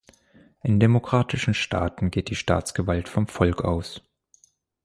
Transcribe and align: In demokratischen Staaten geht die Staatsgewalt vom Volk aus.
In 0.63 0.79
demokratischen 0.79 1.53
Staaten 1.53 2.09
geht 2.09 2.29
die 2.31 2.35
Staatsgewalt 2.35 3.07
vom 3.07 3.27
Volk 3.27 3.63
aus. 3.63 4.01